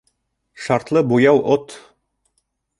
Шартлы 0.63 0.99
буяу 1.11 1.39
отт. 1.57 1.69